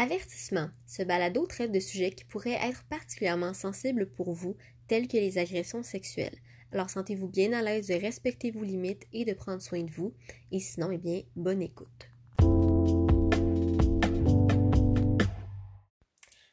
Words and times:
Avertissement. 0.00 0.68
Ce 0.86 1.02
balado 1.02 1.44
traite 1.46 1.72
de 1.72 1.80
sujets 1.80 2.12
qui 2.12 2.24
pourraient 2.24 2.60
être 2.62 2.84
particulièrement 2.84 3.52
sensibles 3.52 4.06
pour 4.08 4.32
vous, 4.32 4.56
tels 4.86 5.08
que 5.08 5.16
les 5.16 5.38
agressions 5.38 5.82
sexuelles. 5.82 6.38
Alors 6.70 6.88
sentez-vous 6.88 7.26
bien 7.26 7.52
à 7.52 7.62
l'aise 7.62 7.88
de 7.88 7.94
respecter 7.94 8.52
vos 8.52 8.62
limites 8.62 9.08
et 9.12 9.24
de 9.24 9.32
prendre 9.32 9.60
soin 9.60 9.82
de 9.82 9.90
vous. 9.90 10.14
Et 10.52 10.60
sinon, 10.60 10.92
eh 10.92 10.98
bien, 10.98 11.22
bonne 11.34 11.62
écoute. 11.62 12.10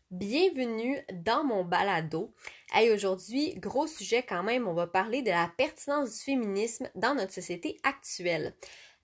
Bienvenue 0.10 0.98
dans 1.14 1.44
mon 1.44 1.64
balado. 1.64 2.34
Hey, 2.74 2.90
aujourd'hui, 2.90 3.54
gros 3.60 3.86
sujet 3.86 4.24
quand 4.28 4.42
même, 4.42 4.68
on 4.68 4.74
va 4.74 4.88
parler 4.88 5.22
de 5.22 5.30
la 5.30 5.52
pertinence 5.56 6.18
du 6.18 6.24
féminisme 6.24 6.90
dans 6.96 7.14
notre 7.14 7.34
société 7.34 7.78
actuelle. 7.84 8.56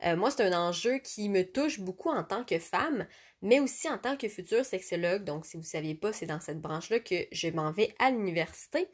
Euh, 0.03 0.15
moi, 0.15 0.31
c'est 0.31 0.43
un 0.43 0.57
enjeu 0.57 0.97
qui 0.97 1.29
me 1.29 1.43
touche 1.43 1.79
beaucoup 1.79 2.09
en 2.09 2.23
tant 2.23 2.43
que 2.43 2.57
femme, 2.59 3.07
mais 3.41 3.59
aussi 3.59 3.87
en 3.89 3.97
tant 3.97 4.17
que 4.17 4.27
future 4.27 4.65
sexologue. 4.65 5.23
Donc, 5.23 5.45
si 5.45 5.57
vous 5.57 5.63
ne 5.63 5.67
saviez 5.67 5.95
pas, 5.95 6.11
c'est 6.11 6.25
dans 6.25 6.39
cette 6.39 6.59
branche-là 6.59 6.99
que 6.99 7.27
je 7.31 7.49
m'en 7.49 7.71
vais 7.71 7.93
à 7.99 8.09
l'université. 8.09 8.89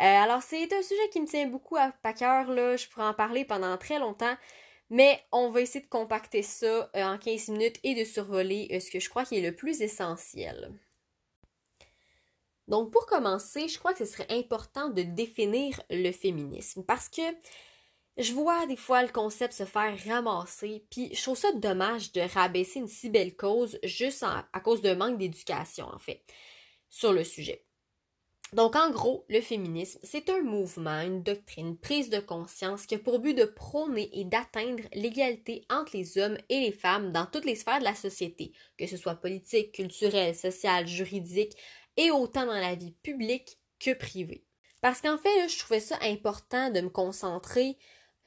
Euh, 0.00 0.04
alors, 0.04 0.42
c'est 0.42 0.72
un 0.72 0.82
sujet 0.82 1.08
qui 1.10 1.20
me 1.20 1.26
tient 1.26 1.48
beaucoup 1.48 1.76
à, 1.76 1.92
cœur, 2.12 2.50
là. 2.50 2.76
Je 2.76 2.88
pourrais 2.88 3.06
en 3.06 3.14
parler 3.14 3.44
pendant 3.44 3.76
très 3.76 3.98
longtemps. 3.98 4.36
Mais 4.90 5.20
on 5.32 5.50
va 5.50 5.60
essayer 5.60 5.84
de 5.84 5.90
compacter 5.90 6.42
ça 6.42 6.90
euh, 6.96 7.02
en 7.02 7.18
15 7.18 7.48
minutes 7.48 7.78
et 7.82 7.94
de 7.94 8.04
survoler 8.04 8.80
ce 8.80 8.90
que 8.90 9.00
je 9.00 9.10
crois 9.10 9.24
qui 9.24 9.36
est 9.36 9.42
le 9.42 9.54
plus 9.54 9.82
essentiel. 9.82 10.72
Donc, 12.68 12.90
pour 12.92 13.06
commencer, 13.06 13.66
je 13.68 13.78
crois 13.78 13.92
que 13.92 14.04
ce 14.04 14.12
serait 14.12 14.30
important 14.30 14.88
de 14.90 15.02
définir 15.02 15.82
le 15.90 16.12
féminisme 16.12 16.84
parce 16.84 17.08
que 17.08 17.22
je 18.18 18.32
vois 18.32 18.66
des 18.66 18.76
fois 18.76 19.02
le 19.02 19.08
concept 19.08 19.52
se 19.54 19.64
faire 19.64 19.96
ramasser, 20.06 20.84
puis 20.90 21.14
je 21.14 21.22
trouve 21.22 21.38
ça 21.38 21.52
dommage 21.52 22.12
de 22.12 22.20
rabaisser 22.20 22.80
une 22.80 22.88
si 22.88 23.10
belle 23.10 23.36
cause 23.36 23.78
juste 23.84 24.24
à 24.24 24.60
cause 24.60 24.82
d'un 24.82 24.96
manque 24.96 25.18
d'éducation, 25.18 25.86
en 25.86 25.98
fait, 25.98 26.22
sur 26.88 27.12
le 27.12 27.24
sujet. 27.24 27.64
Donc, 28.54 28.76
en 28.76 28.90
gros, 28.90 29.26
le 29.28 29.42
féminisme, 29.42 30.00
c'est 30.02 30.30
un 30.30 30.40
mouvement, 30.40 31.02
une 31.02 31.22
doctrine, 31.22 31.68
une 31.68 31.78
prise 31.78 32.08
de 32.08 32.18
conscience 32.18 32.86
qui 32.86 32.94
a 32.94 32.98
pour 32.98 33.18
but 33.18 33.34
de 33.34 33.44
prôner 33.44 34.08
et 34.18 34.24
d'atteindre 34.24 34.82
l'égalité 34.94 35.66
entre 35.68 35.94
les 35.94 36.16
hommes 36.16 36.38
et 36.48 36.60
les 36.60 36.72
femmes 36.72 37.12
dans 37.12 37.26
toutes 37.26 37.44
les 37.44 37.56
sphères 37.56 37.80
de 37.80 37.84
la 37.84 37.94
société, 37.94 38.52
que 38.78 38.86
ce 38.86 38.96
soit 38.96 39.16
politique, 39.16 39.72
culturelle, 39.72 40.34
sociale, 40.34 40.86
juridique, 40.86 41.56
et 41.98 42.10
autant 42.10 42.46
dans 42.46 42.58
la 42.58 42.74
vie 42.74 42.92
publique 43.02 43.58
que 43.78 43.92
privée. 43.92 44.46
Parce 44.80 45.02
qu'en 45.02 45.18
fait, 45.18 45.48
je 45.48 45.58
trouvais 45.58 45.80
ça 45.80 45.98
important 46.02 46.70
de 46.70 46.80
me 46.80 46.88
concentrer 46.88 47.76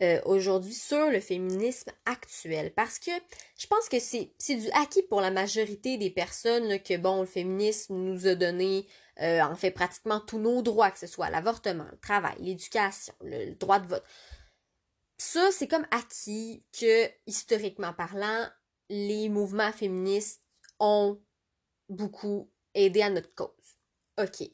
euh, 0.01 0.19
aujourd'hui 0.25 0.73
sur 0.73 1.11
le 1.11 1.19
féminisme 1.19 1.91
actuel. 2.05 2.73
Parce 2.73 2.97
que 2.97 3.11
je 3.55 3.67
pense 3.67 3.87
que 3.87 3.99
c'est, 3.99 4.33
du 4.47 4.69
acquis 4.71 5.03
pour 5.03 5.21
la 5.21 5.29
majorité 5.29 5.99
des 5.99 6.09
personnes 6.09 6.79
que, 6.81 6.97
bon, 6.97 7.21
le 7.21 7.27
féminisme 7.27 7.95
nous 7.95 8.25
a 8.25 8.33
donné, 8.33 8.87
euh, 9.19 9.41
en 9.41 9.55
fait, 9.55 9.69
pratiquement 9.69 10.19
tous 10.19 10.39
nos 10.39 10.63
droits, 10.63 10.89
que 10.89 10.97
ce 10.97 11.05
soit 11.05 11.29
l'avortement, 11.29 11.85
le 11.91 11.99
travail, 11.99 12.35
l'éducation, 12.39 13.13
le, 13.21 13.53
droit 13.53 13.77
de 13.77 13.87
vote. 13.89 14.03
Ça, 15.19 15.51
c'est 15.51 15.67
comme 15.67 15.85
acquis 15.91 16.65
que, 16.73 17.07
historiquement 17.27 17.93
parlant, 17.93 18.47
les 18.89 19.29
mouvements 19.29 19.71
féministes 19.71 20.41
ont 20.79 21.21
beaucoup 21.89 22.51
aidé 22.73 23.03
à 23.03 23.11
notre 23.11 23.35
cause. 23.35 23.77
OK. 24.19 24.49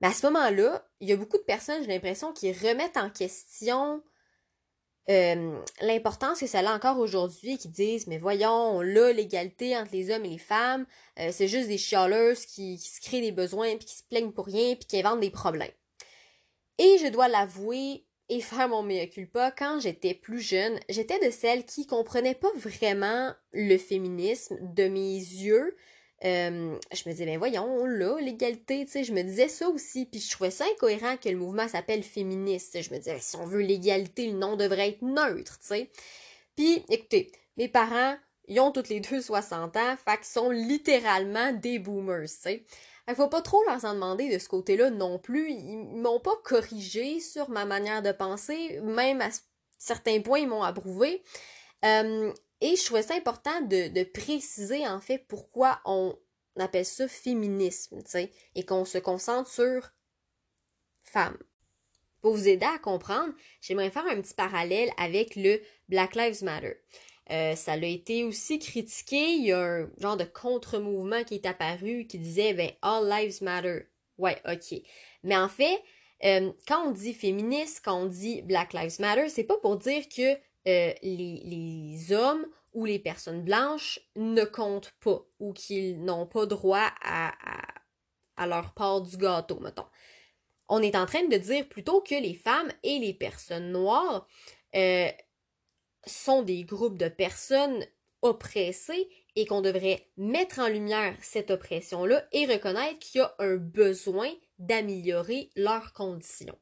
Mais 0.00 0.08
à 0.08 0.12
ce 0.12 0.26
moment-là, 0.26 0.84
il 0.98 1.08
y 1.08 1.12
a 1.12 1.16
beaucoup 1.16 1.38
de 1.38 1.42
personnes, 1.44 1.82
j'ai 1.82 1.88
l'impression, 1.88 2.32
qui 2.32 2.52
remettent 2.52 2.96
en 2.96 3.08
question 3.08 4.02
euh, 5.08 5.62
l'importance 5.80 6.40
que 6.40 6.46
ça 6.46 6.60
a 6.60 6.74
encore 6.74 6.98
aujourd'hui, 6.98 7.58
qui 7.58 7.68
disent 7.68 8.06
mais 8.06 8.18
voyons, 8.18 8.50
on 8.50 8.80
l'égalité 8.80 9.76
entre 9.76 9.92
les 9.92 10.10
hommes 10.10 10.24
et 10.24 10.30
les 10.30 10.38
femmes, 10.38 10.84
euh, 11.18 11.30
c'est 11.32 11.48
juste 11.48 11.68
des 11.68 11.78
chialeuses 11.78 12.44
qui, 12.44 12.78
se 12.78 13.00
créent 13.00 13.20
des 13.20 13.32
besoins 13.32 13.76
puis 13.76 13.86
qui 13.86 13.96
se 13.96 14.02
plaignent 14.02 14.32
pour 14.32 14.46
rien 14.46 14.74
puis 14.74 14.86
qui 14.86 14.98
inventent 14.98 15.20
des 15.20 15.30
problèmes. 15.30 15.70
Et 16.78 16.98
je 16.98 17.08
dois 17.08 17.28
l'avouer 17.28 18.04
et 18.28 18.40
faire 18.40 18.68
mon 18.68 18.82
mea 18.82 19.06
culpa, 19.06 19.52
quand 19.52 19.78
j'étais 19.80 20.12
plus 20.12 20.40
jeune, 20.40 20.80
j'étais 20.88 21.24
de 21.24 21.30
celles 21.30 21.64
qui 21.64 21.86
comprenaient 21.86 22.34
pas 22.34 22.50
vraiment 22.56 23.32
le 23.52 23.78
féminisme 23.78 24.58
de 24.60 24.88
mes 24.88 25.14
yeux, 25.14 25.76
euh, 26.24 26.78
je 26.92 27.02
me 27.06 27.12
disais, 27.12 27.26
ben 27.26 27.38
voyons, 27.38 27.84
là, 27.84 28.18
l'égalité, 28.20 28.84
tu 28.86 28.92
sais, 28.92 29.04
je 29.04 29.12
me 29.12 29.22
disais 29.22 29.48
ça 29.48 29.68
aussi, 29.68 30.06
puis 30.06 30.20
je 30.20 30.30
trouvais 30.30 30.50
ça 30.50 30.64
incohérent 30.72 31.16
que 31.18 31.28
le 31.28 31.36
mouvement 31.36 31.68
s'appelle 31.68 32.02
féministe. 32.02 32.80
Je 32.80 32.90
me 32.90 32.98
disais, 32.98 33.18
si 33.20 33.36
on 33.36 33.44
veut 33.44 33.60
l'égalité, 33.60 34.28
le 34.28 34.38
nom 34.38 34.56
devrait 34.56 34.88
être 34.88 35.02
neutre, 35.02 35.58
tu 35.60 35.66
sais. 35.66 35.90
Puis, 36.56 36.84
écoutez, 36.88 37.30
mes 37.58 37.68
parents, 37.68 38.16
ils 38.48 38.60
ont 38.60 38.72
toutes 38.72 38.88
les 38.88 39.00
deux 39.00 39.20
60 39.20 39.76
ans, 39.76 39.96
fait 40.02 40.16
qu'ils 40.16 40.26
sont 40.26 40.50
littéralement 40.50 41.52
des 41.52 41.78
boomers, 41.78 42.28
tu 42.28 42.34
sais. 42.34 42.64
Il 43.08 43.14
faut 43.14 43.28
pas 43.28 43.42
trop 43.42 43.62
leur 43.64 43.84
en 43.84 43.94
demander 43.94 44.32
de 44.32 44.38
ce 44.38 44.48
côté-là 44.48 44.90
non 44.90 45.18
plus. 45.18 45.50
Ils 45.52 46.00
m'ont 46.00 46.18
pas 46.18 46.34
corrigé 46.42 47.20
sur 47.20 47.50
ma 47.50 47.64
manière 47.64 48.02
de 48.02 48.10
penser, 48.10 48.80
même 48.82 49.20
à 49.20 49.28
certains 49.78 50.20
points, 50.20 50.40
ils 50.40 50.48
m'ont 50.48 50.64
approuvé. 50.64 51.22
Euh, 51.84 52.32
et 52.60 52.76
je 52.76 52.84
trouvais 52.84 53.02
ça 53.02 53.14
important 53.14 53.60
de, 53.62 54.04
préciser 54.04 54.86
en 54.86 55.00
fait 55.00 55.24
pourquoi 55.28 55.80
on 55.84 56.16
appelle 56.58 56.86
ça 56.86 57.06
féminisme, 57.08 58.02
et 58.54 58.64
qu'on 58.64 58.84
se 58.84 58.98
concentre 58.98 59.50
sur 59.50 59.92
femmes. 61.02 61.38
Pour 62.22 62.34
vous 62.34 62.48
aider 62.48 62.66
à 62.66 62.78
comprendre, 62.78 63.34
j'aimerais 63.60 63.90
faire 63.90 64.06
un 64.06 64.20
petit 64.20 64.34
parallèle 64.34 64.90
avec 64.96 65.36
le 65.36 65.60
Black 65.88 66.16
Lives 66.16 66.42
Matter. 66.42 66.74
Euh, 67.30 67.54
ça 67.56 67.72
a 67.72 67.76
été 67.76 68.24
aussi 68.24 68.58
critiqué, 68.58 69.34
il 69.34 69.46
y 69.46 69.52
a 69.52 69.60
un 69.60 69.90
genre 69.98 70.16
de 70.16 70.24
contre-mouvement 70.24 71.24
qui 71.24 71.34
est 71.34 71.46
apparu 71.46 72.06
qui 72.06 72.18
disait 72.18 72.54
ben 72.54 72.70
All 72.82 73.08
Lives 73.08 73.42
Matter. 73.42 73.86
Ouais, 74.16 74.40
ok. 74.48 74.80
Mais 75.24 75.36
en 75.36 75.48
fait, 75.48 75.82
euh, 76.24 76.52
quand 76.66 76.88
on 76.88 76.92
dit 76.92 77.12
féministe, 77.12 77.82
quand 77.84 78.00
on 78.00 78.06
dit 78.06 78.42
Black 78.42 78.72
Lives 78.72 79.00
Matter, 79.00 79.28
c'est 79.28 79.44
pas 79.44 79.58
pour 79.58 79.76
dire 79.76 80.08
que 80.08 80.36
euh, 80.66 80.92
les, 81.02 82.12
hommes 82.12 82.46
ou 82.72 82.84
les 82.84 82.98
personnes 82.98 83.42
blanches 83.42 84.00
ne 84.16 84.44
comptent 84.44 84.94
pas 85.00 85.24
ou 85.38 85.52
qu'ils 85.52 86.02
n'ont 86.04 86.26
pas 86.26 86.46
droit 86.46 86.90
à, 87.02 87.32
leur 88.46 88.74
part 88.74 89.00
du 89.00 89.16
gâteau, 89.16 89.60
mettons. 89.60 89.86
On 90.68 90.82
est 90.82 90.96
en 90.96 91.06
train 91.06 91.24
de 91.24 91.36
dire 91.36 91.68
plutôt 91.68 92.00
que 92.00 92.20
les 92.20 92.34
femmes 92.34 92.72
et 92.82 92.98
les 92.98 93.14
personnes 93.14 93.70
noires 93.70 94.26
euh, 94.74 95.08
sont 96.04 96.42
des 96.42 96.64
groupes 96.64 96.98
de 96.98 97.08
personnes 97.08 97.86
oppressées 98.22 99.08
et 99.36 99.46
qu'on 99.46 99.60
devrait 99.60 100.08
mettre 100.16 100.58
en 100.58 100.68
lumière 100.68 101.16
cette 101.20 101.50
oppression-là 101.50 102.26
et 102.32 102.46
reconnaître 102.46 102.98
qu'il 102.98 103.20
y 103.20 103.24
a 103.24 103.34
un 103.38 103.56
besoin 103.56 104.30
d'améliorer 104.58 105.50
leurs 105.54 105.92
conditions. 105.92 106.58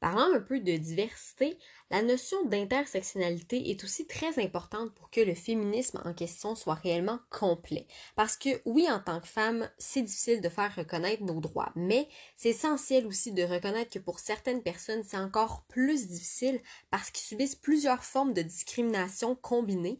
Parlant 0.00 0.32
un 0.32 0.40
peu 0.40 0.60
de 0.60 0.76
diversité, 0.76 1.58
la 1.90 2.00
notion 2.00 2.42
d'intersectionnalité 2.46 3.70
est 3.70 3.84
aussi 3.84 4.06
très 4.06 4.42
importante 4.42 4.94
pour 4.94 5.10
que 5.10 5.20
le 5.20 5.34
féminisme 5.34 6.00
en 6.06 6.14
question 6.14 6.54
soit 6.54 6.74
réellement 6.74 7.18
complet. 7.28 7.86
Parce 8.16 8.38
que 8.38 8.62
oui, 8.64 8.86
en 8.90 9.00
tant 9.00 9.20
que 9.20 9.26
femme, 9.26 9.68
c'est 9.76 10.00
difficile 10.00 10.40
de 10.40 10.48
faire 10.48 10.74
reconnaître 10.74 11.22
nos 11.22 11.40
droits, 11.40 11.72
mais 11.76 12.08
c'est 12.36 12.48
essentiel 12.48 13.06
aussi 13.06 13.32
de 13.32 13.42
reconnaître 13.42 13.92
que 13.92 13.98
pour 13.98 14.20
certaines 14.20 14.62
personnes, 14.62 15.02
c'est 15.04 15.18
encore 15.18 15.64
plus 15.68 16.08
difficile 16.08 16.62
parce 16.90 17.10
qu'ils 17.10 17.26
subissent 17.26 17.56
plusieurs 17.56 18.02
formes 18.02 18.32
de 18.32 18.42
discrimination 18.42 19.34
combinées 19.34 19.98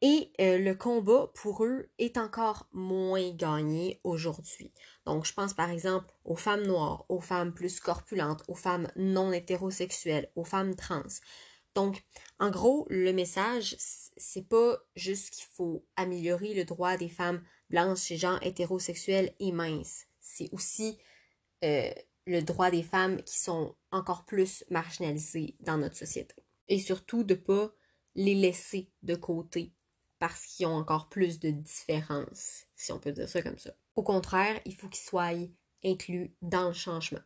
et 0.00 0.32
euh, 0.40 0.58
le 0.58 0.74
combat 0.74 1.30
pour 1.34 1.64
eux 1.64 1.90
est 1.98 2.18
encore 2.18 2.68
moins 2.72 3.30
gagné 3.30 4.00
aujourd'hui. 4.04 4.72
Donc, 5.06 5.26
je 5.26 5.32
pense 5.32 5.54
par 5.54 5.70
exemple 5.70 6.06
aux 6.24 6.36
femmes 6.36 6.66
noires, 6.66 7.04
aux 7.08 7.20
femmes 7.20 7.52
plus 7.52 7.80
corpulentes, 7.80 8.44
aux 8.46 8.54
femmes 8.54 8.88
non 8.96 9.32
hétérosexuelles, 9.32 10.30
aux 10.36 10.44
femmes 10.44 10.76
trans. 10.76 11.02
Donc, 11.74 12.04
en 12.38 12.50
gros, 12.50 12.86
le 12.90 13.12
message, 13.12 13.76
c'est 13.78 14.48
pas 14.48 14.78
juste 14.94 15.30
qu'il 15.30 15.46
faut 15.52 15.84
améliorer 15.96 16.54
le 16.54 16.64
droit 16.64 16.96
des 16.96 17.08
femmes 17.08 17.42
blanches, 17.70 18.12
gens 18.14 18.38
hétérosexuels 18.40 19.34
et 19.40 19.52
minces. 19.52 20.06
C'est 20.20 20.48
aussi 20.52 20.98
euh, 21.64 21.90
le 22.26 22.40
droit 22.42 22.70
des 22.70 22.82
femmes 22.82 23.22
qui 23.22 23.38
sont 23.38 23.76
encore 23.90 24.24
plus 24.24 24.64
marginalisées 24.70 25.56
dans 25.60 25.78
notre 25.78 25.96
société. 25.96 26.34
Et 26.68 26.78
surtout 26.78 27.24
de 27.24 27.34
pas 27.34 27.72
les 28.14 28.34
laisser 28.34 28.90
de 29.02 29.14
côté 29.14 29.72
parce 30.18 30.46
qu'ils 30.46 30.66
ont 30.66 30.76
encore 30.76 31.08
plus 31.08 31.38
de 31.38 31.50
différences, 31.50 32.64
si 32.74 32.92
on 32.92 32.98
peut 32.98 33.12
dire 33.12 33.28
ça 33.28 33.42
comme 33.42 33.58
ça. 33.58 33.70
Au 33.96 34.02
contraire, 34.02 34.60
il 34.64 34.74
faut 34.74 34.88
qu'ils 34.88 35.04
soient 35.04 35.32
inclus 35.84 36.34
dans 36.42 36.68
le 36.68 36.74
changement. 36.74 37.20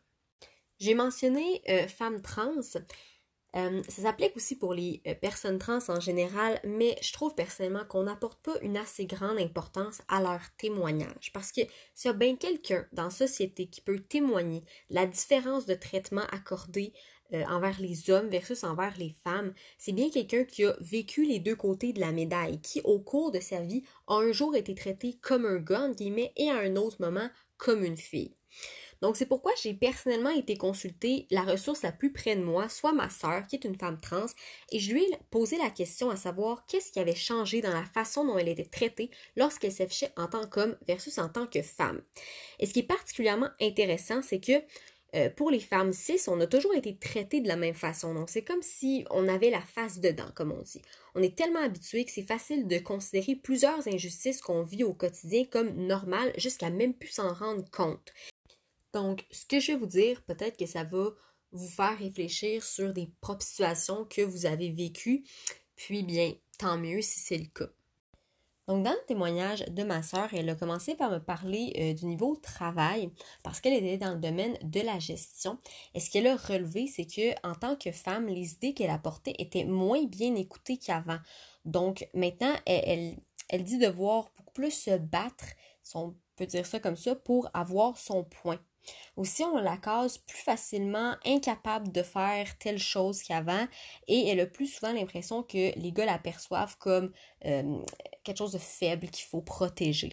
J'ai 0.79 0.95
mentionné 0.95 1.61
euh, 1.69 1.87
femmes 1.87 2.21
trans. 2.21 2.59
Euh, 3.55 3.83
ça 3.87 4.01
s'applique 4.01 4.35
aussi 4.35 4.57
pour 4.57 4.73
les 4.73 5.01
euh, 5.05 5.13
personnes 5.13 5.59
trans 5.59 5.79
en 5.87 5.99
général, 5.99 6.59
mais 6.63 6.97
je 7.01 7.13
trouve 7.13 7.35
personnellement 7.35 7.85
qu'on 7.85 8.03
n'apporte 8.03 8.41
pas 8.43 8.59
une 8.61 8.77
assez 8.77 9.05
grande 9.05 9.37
importance 9.37 10.01
à 10.07 10.21
leur 10.21 10.41
témoignage. 10.57 11.31
Parce 11.33 11.51
que 11.51 11.61
s'il 11.93 12.09
y 12.09 12.13
a 12.13 12.17
bien 12.17 12.35
quelqu'un 12.35 12.87
dans 12.91 13.05
la 13.05 13.09
société 13.11 13.67
qui 13.67 13.81
peut 13.81 13.99
témoigner 13.99 14.63
la 14.89 15.05
différence 15.05 15.67
de 15.67 15.75
traitement 15.75 16.25
accordé 16.31 16.93
euh, 17.33 17.43
envers 17.49 17.79
les 17.79 18.09
hommes 18.09 18.29
versus 18.29 18.63
envers 18.63 18.93
les 18.97 19.15
femmes, 19.23 19.53
c'est 19.77 19.91
bien 19.91 20.09
quelqu'un 20.09 20.43
qui 20.43 20.65
a 20.65 20.75
vécu 20.79 21.25
les 21.25 21.39
deux 21.39 21.55
côtés 21.55 21.93
de 21.93 21.99
la 21.99 22.11
médaille, 22.11 22.61
qui 22.61 22.81
au 22.83 22.99
cours 22.99 23.31
de 23.31 23.39
sa 23.39 23.61
vie 23.61 23.83
a 24.07 24.15
un 24.15 24.31
jour 24.31 24.55
été 24.55 24.75
traité 24.75 25.17
comme 25.21 25.45
un 25.45 25.57
gars, 25.57 25.89
guillemets, 25.89 26.33
et 26.37 26.49
à 26.49 26.59
un 26.59 26.75
autre 26.75 26.97
moment 26.99 27.29
comme 27.57 27.83
une 27.83 27.97
fille. 27.97 28.35
Donc 29.03 29.17
c'est 29.17 29.25
pourquoi 29.25 29.51
j'ai 29.61 29.73
personnellement 29.73 30.29
été 30.29 30.55
consulter 30.55 31.27
la 31.29 31.41
ressource 31.41 31.81
la 31.81 31.91
plus 31.91 32.13
près 32.13 32.37
de 32.37 32.41
moi, 32.41 32.69
soit 32.69 32.93
ma 32.93 33.09
sœur, 33.09 33.45
qui 33.47 33.57
est 33.57 33.65
une 33.65 33.77
femme 33.77 33.99
trans, 33.99 34.27
et 34.71 34.79
je 34.79 34.93
lui 34.93 35.03
ai 35.03 35.17
posé 35.29 35.57
la 35.57 35.69
question 35.69 36.09
à 36.09 36.15
savoir 36.15 36.65
qu'est-ce 36.67 36.89
qui 36.89 37.01
avait 37.01 37.13
changé 37.13 37.59
dans 37.59 37.73
la 37.73 37.83
façon 37.83 38.23
dont 38.23 38.37
elle 38.37 38.47
était 38.47 38.63
traitée 38.63 39.11
lorsqu'elle 39.35 39.73
s'affichait 39.73 40.13
en 40.15 40.27
tant 40.27 40.47
qu'homme 40.47 40.77
versus 40.87 41.17
en 41.17 41.27
tant 41.27 41.47
que 41.47 41.61
femme. 41.61 42.01
Et 42.59 42.65
ce 42.65 42.71
qui 42.71 42.79
est 42.79 42.83
particulièrement 42.83 43.49
intéressant, 43.59 44.21
c'est 44.21 44.39
que 44.39 44.63
euh, 45.15 45.29
pour 45.29 45.51
les 45.51 45.59
femmes 45.59 45.93
cis, 45.93 46.19
on 46.27 46.39
a 46.39 46.47
toujours 46.47 46.73
été 46.73 46.97
traitées 46.97 47.41
de 47.41 47.47
la 47.47 47.55
même 47.55 47.75
façon. 47.75 48.13
Donc, 48.13 48.29
c'est 48.29 48.43
comme 48.43 48.61
si 48.61 49.05
on 49.11 49.27
avait 49.27 49.51
la 49.51 49.61
face 49.61 49.99
dedans, 49.99 50.29
comme 50.35 50.51
on 50.51 50.61
dit. 50.61 50.81
On 51.15 51.21
est 51.21 51.37
tellement 51.37 51.61
habitué 51.63 52.03
que 52.03 52.11
c'est 52.11 52.27
facile 52.27 52.67
de 52.67 52.79
considérer 52.79 53.35
plusieurs 53.35 53.87
injustices 53.87 54.41
qu'on 54.41 54.63
vit 54.63 54.83
au 54.83 54.93
quotidien 54.93 55.45
comme 55.45 55.73
normales 55.75 56.33
jusqu'à 56.37 56.69
même 56.69 56.93
plus 56.93 57.09
s'en 57.09 57.33
rendre 57.33 57.69
compte. 57.71 58.11
Donc, 58.93 59.25
ce 59.31 59.45
que 59.45 59.59
je 59.59 59.73
vais 59.73 59.77
vous 59.77 59.85
dire, 59.85 60.23
peut-être 60.23 60.57
que 60.57 60.65
ça 60.65 60.83
va 60.83 61.09
vous 61.51 61.67
faire 61.67 61.97
réfléchir 61.97 62.63
sur 62.63 62.93
des 62.93 63.11
propres 63.21 63.43
situations 63.43 64.05
que 64.05 64.21
vous 64.21 64.45
avez 64.45 64.71
vécues. 64.71 65.23
Puis 65.75 66.03
bien, 66.03 66.33
tant 66.57 66.77
mieux 66.77 67.01
si 67.01 67.19
c'est 67.19 67.37
le 67.37 67.47
cas. 67.53 67.69
Donc, 68.67 68.83
dans 68.83 68.91
le 68.91 69.05
témoignage 69.07 69.65
de 69.65 69.83
ma 69.83 70.01
sœur, 70.03 70.29
elle 70.33 70.49
a 70.49 70.55
commencé 70.55 70.95
par 70.95 71.11
me 71.11 71.19
parler 71.19 71.73
euh, 71.77 71.93
du 71.93 72.05
niveau 72.05 72.37
travail 72.37 73.11
parce 73.43 73.59
qu'elle 73.59 73.73
était 73.73 73.97
dans 73.97 74.13
le 74.13 74.19
domaine 74.19 74.57
de 74.63 74.79
la 74.79 74.99
gestion. 74.99 75.57
Et 75.93 75.99
ce 75.99 76.09
qu'elle 76.09 76.27
a 76.27 76.37
relevé, 76.37 76.87
c'est 76.87 77.05
que 77.05 77.33
en 77.45 77.55
tant 77.55 77.75
que 77.75 77.91
femme, 77.91 78.27
les 78.27 78.53
idées 78.53 78.73
qu'elle 78.73 78.89
apportait 78.89 79.35
étaient 79.37 79.65
moins 79.65 80.03
bien 80.05 80.33
écoutées 80.35 80.77
qu'avant. 80.77 81.19
Donc, 81.65 82.07
maintenant, 82.13 82.53
elle, 82.65 83.17
elle, 83.49 83.63
dit 83.63 83.77
devoir 83.77 84.31
beaucoup 84.37 84.53
plus 84.53 84.71
se 84.71 84.97
battre, 84.97 85.45
si 85.81 85.97
on 85.97 86.15
peut 86.37 86.45
dire 86.45 86.65
ça 86.65 86.79
comme 86.79 86.97
ça, 86.97 87.15
pour 87.15 87.49
avoir 87.53 87.97
son 87.97 88.23
point. 88.23 88.59
Aussi, 89.15 89.43
on 89.43 89.57
la 89.57 89.77
case 89.77 90.17
plus 90.17 90.37
facilement 90.37 91.15
incapable 91.25 91.91
de 91.91 92.03
faire 92.03 92.57
telle 92.57 92.79
chose 92.79 93.21
qu'avant 93.21 93.67
et 94.07 94.27
elle 94.27 94.39
a 94.39 94.45
plus 94.45 94.67
souvent 94.67 94.91
l'impression 94.91 95.43
que 95.43 95.77
les 95.77 95.91
gars 95.91 96.05
la 96.05 96.17
perçoivent 96.17 96.77
comme 96.79 97.11
euh, 97.45 97.81
quelque 98.23 98.37
chose 98.37 98.53
de 98.53 98.57
faible 98.57 99.09
qu'il 99.09 99.25
faut 99.25 99.41
protéger. 99.41 100.11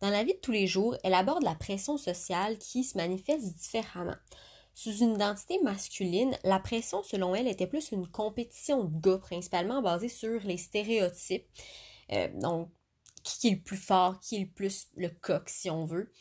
Dans 0.00 0.10
la 0.10 0.24
vie 0.24 0.34
de 0.34 0.38
tous 0.38 0.52
les 0.52 0.66
jours, 0.66 0.96
elle 1.02 1.14
aborde 1.14 1.42
la 1.42 1.54
pression 1.54 1.98
sociale 1.98 2.58
qui 2.58 2.84
se 2.84 2.96
manifeste 2.96 3.54
différemment. 3.56 4.16
Sous 4.74 4.98
une 4.98 5.14
identité 5.14 5.58
masculine, 5.64 6.38
la 6.44 6.60
pression, 6.60 7.02
selon 7.02 7.34
elle, 7.34 7.48
était 7.48 7.66
plus 7.66 7.90
une 7.90 8.06
compétition 8.06 8.84
de 8.84 9.00
gars, 9.00 9.18
principalement 9.18 9.82
basée 9.82 10.08
sur 10.08 10.40
les 10.44 10.56
stéréotypes. 10.56 11.48
Euh, 12.12 12.28
donc, 12.34 12.70
qui 13.24 13.48
est 13.48 13.52
le 13.56 13.60
plus 13.60 13.76
fort, 13.76 14.20
qui 14.20 14.36
est 14.36 14.40
le 14.40 14.48
plus 14.48 14.88
le 14.96 15.08
coq, 15.08 15.48
si 15.48 15.68
on 15.68 15.84
veut. 15.84 16.12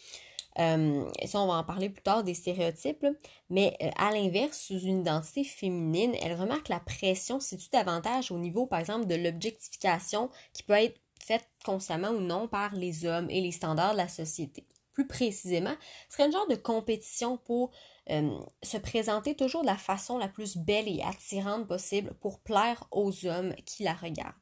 Euh, 0.59 1.09
ça, 1.25 1.39
on 1.39 1.47
va 1.47 1.55
en 1.55 1.63
parler 1.63 1.89
plus 1.89 2.01
tard 2.01 2.23
des 2.23 2.33
stéréotypes, 2.33 3.05
mais 3.49 3.77
euh, 3.81 3.89
à 3.97 4.11
l'inverse, 4.11 4.59
sous 4.59 4.79
une 4.79 5.01
identité 5.01 5.43
féminine, 5.43 6.15
elle 6.21 6.39
remarque 6.39 6.69
la 6.69 6.79
pression 6.79 7.39
situe 7.39 7.69
davantage 7.71 8.31
au 8.31 8.39
niveau, 8.39 8.65
par 8.65 8.79
exemple, 8.79 9.05
de 9.05 9.15
l'objectification 9.15 10.29
qui 10.53 10.63
peut 10.63 10.73
être 10.73 10.99
faite 11.19 11.47
consciemment 11.65 12.09
ou 12.09 12.21
non 12.21 12.47
par 12.47 12.73
les 12.73 13.05
hommes 13.05 13.29
et 13.29 13.41
les 13.41 13.51
standards 13.51 13.93
de 13.93 13.97
la 13.97 14.07
société. 14.07 14.65
Plus 14.93 15.07
précisément, 15.07 15.75
ce 16.09 16.17
serait 16.17 16.29
un 16.29 16.31
genre 16.31 16.47
de 16.47 16.55
compétition 16.55 17.37
pour 17.37 17.69
euh, 18.09 18.39
se 18.63 18.77
présenter 18.77 19.35
toujours 19.35 19.61
de 19.61 19.67
la 19.67 19.77
façon 19.77 20.17
la 20.17 20.27
plus 20.27 20.57
belle 20.57 20.87
et 20.87 21.03
attirante 21.03 21.67
possible 21.67 22.15
pour 22.19 22.39
plaire 22.39 22.87
aux 22.91 23.27
hommes 23.27 23.53
qui 23.65 23.83
la 23.83 23.93
regardent. 23.93 24.33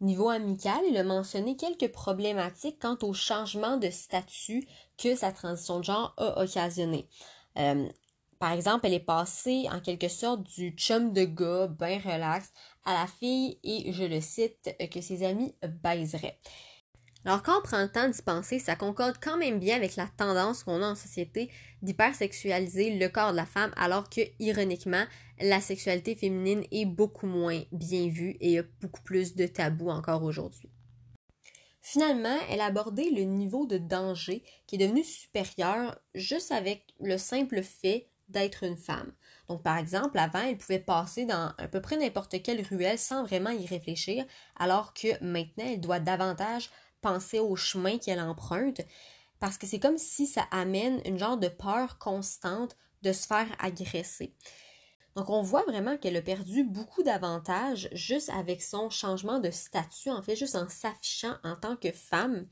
Niveau 0.00 0.28
amical, 0.28 0.82
il 0.88 0.96
a 0.98 1.04
mentionné 1.04 1.56
quelques 1.56 1.90
problématiques 1.90 2.78
quant 2.80 2.98
au 3.02 3.14
changement 3.14 3.78
de 3.78 3.88
statut 3.88 4.66
que 4.98 5.16
sa 5.16 5.32
transition 5.32 5.78
de 5.78 5.84
genre 5.84 6.14
a 6.18 6.42
occasionné. 6.42 7.08
Euh, 7.58 7.88
par 8.38 8.52
exemple, 8.52 8.86
elle 8.86 8.92
est 8.92 9.00
passée 9.00 9.66
en 9.72 9.80
quelque 9.80 10.08
sorte 10.08 10.42
du 10.42 10.70
chum 10.76 11.14
de 11.14 11.24
gars 11.24 11.68
bien 11.68 11.98
relax 11.98 12.52
à 12.84 12.92
la 12.92 13.06
fille 13.06 13.58
et 13.64 13.92
je 13.94 14.04
le 14.04 14.20
cite 14.20 14.76
que 14.92 15.00
ses 15.00 15.24
amis 15.24 15.54
baiseraient. 15.82 16.38
Alors 17.26 17.42
quand 17.42 17.58
on 17.58 17.62
prend 17.62 17.82
le 17.82 17.88
temps 17.88 18.08
d'y 18.08 18.22
penser, 18.22 18.60
ça 18.60 18.76
concorde 18.76 19.16
quand 19.20 19.36
même 19.36 19.58
bien 19.58 19.74
avec 19.74 19.96
la 19.96 20.06
tendance 20.16 20.62
qu'on 20.62 20.80
a 20.80 20.86
en 20.86 20.94
société 20.94 21.50
d'hypersexualiser 21.82 22.96
le 22.98 23.08
corps 23.08 23.32
de 23.32 23.36
la 23.36 23.46
femme, 23.46 23.72
alors 23.76 24.08
que, 24.08 24.20
ironiquement, 24.38 25.04
la 25.40 25.60
sexualité 25.60 26.14
féminine 26.14 26.62
est 26.70 26.86
beaucoup 26.86 27.26
moins 27.26 27.62
bien 27.72 28.06
vue 28.08 28.36
et 28.40 28.60
a 28.60 28.62
beaucoup 28.80 29.02
plus 29.02 29.34
de 29.34 29.48
tabous 29.48 29.90
encore 29.90 30.22
aujourd'hui. 30.22 30.70
Finalement, 31.82 32.38
elle 32.48 32.60
a 32.60 32.66
abordé 32.66 33.10
le 33.10 33.22
niveau 33.22 33.66
de 33.66 33.78
danger 33.78 34.44
qui 34.68 34.76
est 34.76 34.86
devenu 34.86 35.02
supérieur 35.02 35.98
juste 36.14 36.52
avec 36.52 36.94
le 37.00 37.18
simple 37.18 37.60
fait 37.62 38.08
d'être 38.28 38.62
une 38.62 38.76
femme. 38.76 39.12
Donc, 39.48 39.62
par 39.62 39.78
exemple, 39.78 40.18
avant, 40.18 40.42
elle 40.42 40.58
pouvait 40.58 40.78
passer 40.78 41.26
dans 41.26 41.52
à 41.58 41.68
peu 41.68 41.80
près 41.80 41.96
n'importe 41.96 42.40
quelle 42.42 42.64
ruelle 42.64 42.98
sans 42.98 43.24
vraiment 43.24 43.50
y 43.50 43.66
réfléchir, 43.66 44.24
alors 44.56 44.94
que 44.94 45.22
maintenant, 45.24 45.64
elle 45.66 45.80
doit 45.80 46.00
davantage 46.00 46.70
penser 47.06 47.38
au 47.38 47.54
chemin 47.54 47.98
qu'elle 47.98 48.20
emprunte 48.20 48.80
parce 49.38 49.58
que 49.58 49.66
c'est 49.66 49.78
comme 49.78 49.98
si 49.98 50.26
ça 50.26 50.42
amène 50.50 51.00
une 51.04 51.18
genre 51.18 51.36
de 51.36 51.46
peur 51.46 51.98
constante 51.98 52.76
de 53.02 53.12
se 53.12 53.28
faire 53.28 53.46
agresser. 53.60 54.34
Donc 55.14 55.30
on 55.30 55.40
voit 55.40 55.62
vraiment 55.62 55.96
qu'elle 55.96 56.16
a 56.16 56.22
perdu 56.22 56.64
beaucoup 56.64 57.04
d'avantages 57.04 57.88
juste 57.92 58.28
avec 58.30 58.60
son 58.60 58.90
changement 58.90 59.38
de 59.38 59.50
statut, 59.50 60.10
en 60.10 60.20
fait, 60.20 60.34
juste 60.34 60.56
en 60.56 60.68
s'affichant 60.68 61.36
en 61.44 61.54
tant 61.54 61.76
que 61.76 61.92
femme. 61.92 62.44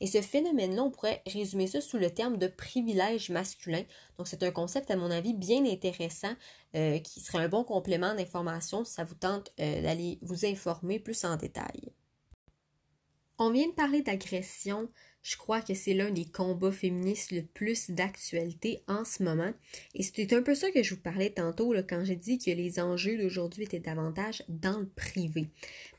Et 0.00 0.06
ce 0.06 0.22
phénomène-là, 0.22 0.82
on 0.82 0.90
pourrait 0.90 1.22
résumer 1.26 1.66
ça 1.66 1.82
sous 1.82 1.98
le 1.98 2.10
terme 2.10 2.38
de 2.38 2.46
privilège 2.46 3.28
masculin. 3.28 3.82
Donc 4.16 4.26
c'est 4.26 4.42
un 4.42 4.50
concept, 4.50 4.90
à 4.90 4.96
mon 4.96 5.10
avis, 5.10 5.34
bien 5.34 5.64
intéressant, 5.66 6.32
euh, 6.74 6.98
qui 6.98 7.20
serait 7.20 7.44
un 7.44 7.48
bon 7.48 7.62
complément 7.62 8.14
d'information 8.14 8.84
si 8.84 8.94
ça 8.94 9.04
vous 9.04 9.14
tente 9.14 9.52
euh, 9.60 9.82
d'aller 9.82 10.18
vous 10.22 10.46
informer 10.46 10.98
plus 10.98 11.24
en 11.24 11.36
détail. 11.36 11.92
On 13.40 13.50
vient 13.52 13.68
de 13.68 13.72
parler 13.72 14.02
d'agression. 14.02 14.88
Je 15.22 15.36
crois 15.36 15.60
que 15.60 15.74
c'est 15.74 15.94
l'un 15.94 16.10
des 16.10 16.24
combats 16.24 16.72
féministes 16.72 17.30
le 17.30 17.42
plus 17.42 17.90
d'actualité 17.90 18.82
en 18.88 19.04
ce 19.04 19.22
moment. 19.22 19.52
Et 19.94 20.02
c'était 20.02 20.34
un 20.34 20.42
peu 20.42 20.56
ça 20.56 20.72
que 20.72 20.82
je 20.82 20.94
vous 20.94 21.00
parlais 21.00 21.30
tantôt 21.30 21.72
quand 21.88 22.04
j'ai 22.04 22.16
dit 22.16 22.38
que 22.38 22.50
les 22.50 22.80
enjeux 22.80 23.16
d'aujourd'hui 23.16 23.62
étaient 23.62 23.78
davantage 23.78 24.42
dans 24.48 24.80
le 24.80 24.88
privé. 24.88 25.50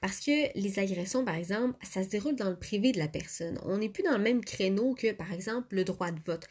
Parce 0.01 0.19
que 0.19 0.57
les 0.59 0.79
agressions, 0.79 1.23
par 1.23 1.35
exemple, 1.35 1.77
ça 1.81 2.03
se 2.03 2.09
déroule 2.09 2.35
dans 2.35 2.49
le 2.49 2.59
privé 2.59 2.91
de 2.91 2.99
la 2.99 3.07
personne. 3.07 3.57
On 3.63 3.77
n'est 3.77 3.87
plus 3.87 4.03
dans 4.03 4.17
le 4.17 4.23
même 4.23 4.43
créneau 4.43 4.93
que, 4.93 5.13
par 5.13 5.31
exemple, 5.31 5.75
le 5.75 5.85
droit 5.85 6.11
de 6.11 6.19
vote. 6.19 6.45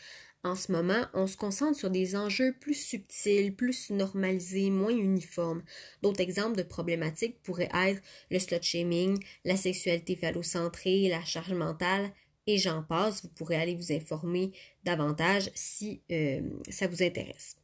En 0.44 0.54
ce 0.54 0.70
moment, 0.70 1.04
on 1.14 1.26
se 1.26 1.36
concentre 1.36 1.76
sur 1.76 1.90
des 1.90 2.14
enjeux 2.14 2.54
plus 2.60 2.74
subtils, 2.74 3.54
plus 3.54 3.90
normalisés, 3.90 4.70
moins 4.70 4.96
uniformes. 4.96 5.64
D'autres 6.00 6.20
exemples 6.20 6.56
de 6.56 6.62
problématiques 6.62 7.42
pourraient 7.42 7.70
être 7.74 8.00
le 8.30 8.38
slut 8.38 8.62
shaming, 8.62 9.18
la 9.44 9.56
sexualité 9.56 10.14
phallocentrée, 10.14 11.08
la 11.08 11.24
charge 11.24 11.54
mentale, 11.54 12.12
et 12.46 12.56
j'en 12.56 12.82
passe. 12.84 13.22
Vous 13.22 13.30
pourrez 13.30 13.56
aller 13.56 13.74
vous 13.74 13.92
informer 13.92 14.52
davantage 14.84 15.50
si 15.54 16.02
euh, 16.12 16.40
ça 16.70 16.86
vous 16.86 17.02
intéresse. 17.02 17.56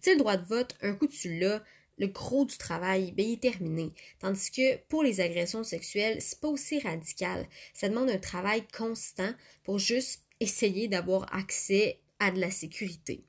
Puis 0.00 0.12
le 0.12 0.18
droit 0.18 0.36
de 0.36 0.46
vote, 0.46 0.76
un 0.82 0.94
coup 0.94 1.06
dessus 1.06 1.38
là, 1.38 1.62
le 1.98 2.08
gros 2.08 2.44
du 2.44 2.56
travail, 2.58 3.12
ben, 3.12 3.24
il 3.24 3.34
est 3.34 3.42
terminé. 3.42 3.92
Tandis 4.18 4.50
que 4.50 4.76
pour 4.88 5.02
les 5.02 5.20
agressions 5.20 5.64
sexuelles, 5.64 6.20
c'est 6.20 6.40
pas 6.40 6.48
aussi 6.48 6.78
radical. 6.78 7.46
Ça 7.72 7.88
demande 7.88 8.10
un 8.10 8.18
travail 8.18 8.64
constant 8.76 9.32
pour 9.64 9.78
juste 9.78 10.22
essayer 10.40 10.88
d'avoir 10.88 11.32
accès 11.34 12.01
à 12.22 12.30
de 12.30 12.40
la 12.40 12.52
sécurité. 12.52 13.26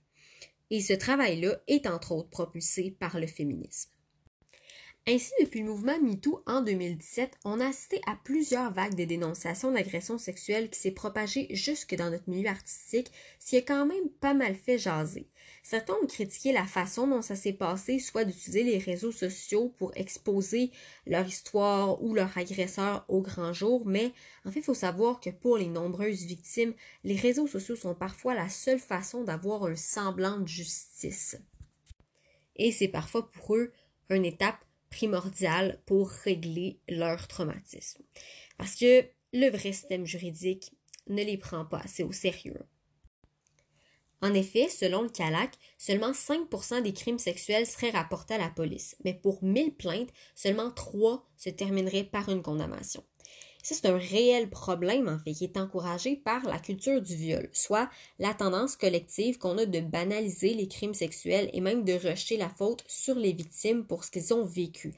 Et 0.69 0.79
ce 0.79 0.93
travail-là 0.93 1.57
est 1.67 1.87
entre 1.87 2.11
autres 2.11 2.29
propulsé 2.29 2.91
par 2.91 3.19
le 3.19 3.25
féminisme. 3.25 3.89
Ainsi, 5.05 5.33
depuis 5.41 5.59
le 5.59 5.65
mouvement 5.65 5.99
MeToo 5.99 6.41
en 6.45 6.61
2017, 6.61 7.37
on 7.43 7.59
a 7.59 7.67
assisté 7.67 7.99
à 8.07 8.15
plusieurs 8.23 8.71
vagues 8.71 8.95
de 8.95 9.03
dénonciations 9.03 9.73
d'agressions 9.73 10.17
sexuelles 10.17 10.69
qui 10.69 10.79
s'est 10.79 10.91
propagée 10.91 11.53
jusque 11.53 11.93
dans 11.93 12.09
notre 12.09 12.29
milieu 12.29 12.47
artistique, 12.47 13.11
ce 13.37 13.49
qui 13.49 13.57
a 13.57 13.61
quand 13.61 13.85
même 13.85 14.07
pas 14.21 14.33
mal 14.33 14.55
fait 14.55 14.77
jaser. 14.77 15.27
Certains 15.61 15.95
ont 16.01 16.07
critiqué 16.07 16.53
la 16.53 16.65
façon 16.65 17.05
dont 17.05 17.21
ça 17.21 17.35
s'est 17.35 17.51
passé, 17.51 17.99
soit 17.99 18.23
d'utiliser 18.23 18.63
les 18.63 18.77
réseaux 18.77 19.11
sociaux 19.11 19.73
pour 19.77 19.91
exposer 19.97 20.71
leur 21.05 21.27
histoire 21.27 22.01
ou 22.01 22.13
leur 22.13 22.37
agresseur 22.37 23.03
au 23.09 23.21
grand 23.21 23.51
jour, 23.51 23.85
mais 23.85 24.13
en 24.45 24.51
fait, 24.51 24.59
il 24.59 24.65
faut 24.65 24.73
savoir 24.73 25.19
que 25.19 25.31
pour 25.31 25.57
les 25.57 25.67
nombreuses 25.67 26.23
victimes, 26.23 26.73
les 27.03 27.17
réseaux 27.17 27.47
sociaux 27.47 27.75
sont 27.75 27.93
parfois 27.93 28.35
la 28.35 28.47
seule 28.47 28.79
façon 28.79 29.25
d'avoir 29.25 29.65
un 29.65 29.75
semblant 29.75 30.39
de 30.39 30.47
justice. 30.47 31.35
Et 32.55 32.71
c'est 32.71 32.87
parfois 32.87 33.29
pour 33.29 33.57
eux 33.57 33.73
une 34.09 34.23
étape 34.23 34.63
primordial 34.93 35.79
pour 35.87 36.09
régler 36.09 36.79
leur 36.87 37.27
traumatisme. 37.27 38.03
Parce 38.57 38.75
que 38.75 39.03
le 39.33 39.49
vrai 39.49 39.73
système 39.73 40.05
juridique 40.05 40.71
ne 41.07 41.23
les 41.23 41.37
prend 41.37 41.65
pas 41.65 41.79
assez 41.79 42.03
au 42.03 42.11
sérieux. 42.11 42.61
En 44.21 44.33
effet, 44.35 44.69
selon 44.69 45.01
le 45.01 45.09
CALAC, 45.09 45.57
seulement 45.77 46.11
5% 46.11 46.81
des 46.83 46.93
crimes 46.93 47.19
sexuels 47.19 47.67
seraient 47.67 47.89
rapportés 47.89 48.35
à 48.35 48.37
la 48.37 48.49
police, 48.49 48.95
mais 49.03 49.13
pour 49.13 49.43
1000 49.43 49.75
plaintes, 49.75 50.13
seulement 50.35 50.71
3 50.71 51.27
se 51.35 51.49
termineraient 51.49 52.05
par 52.05 52.29
une 52.29 52.43
condamnation. 52.43 53.03
C'est 53.65 53.85
un 53.85 53.97
réel 53.97 54.49
problème, 54.49 55.07
en 55.07 55.17
fait, 55.17 55.31
qui 55.31 55.45
est 55.45 55.55
encouragé 55.55 56.17
par 56.17 56.43
la 56.43 56.59
culture 56.59 57.01
du 57.01 57.15
viol, 57.15 57.49
soit 57.53 57.89
la 58.19 58.33
tendance 58.33 58.75
collective 58.75 59.37
qu'on 59.37 59.57
a 59.57 59.65
de 59.65 59.79
banaliser 59.79 60.53
les 60.53 60.67
crimes 60.67 60.93
sexuels 60.93 61.49
et 61.53 61.61
même 61.61 61.85
de 61.85 61.93
rejeter 61.93 62.35
la 62.35 62.49
faute 62.49 62.83
sur 62.87 63.15
les 63.15 63.31
victimes 63.31 63.85
pour 63.85 64.03
ce 64.03 64.11
qu'ils 64.11 64.33
ont 64.33 64.43
vécu. 64.43 64.93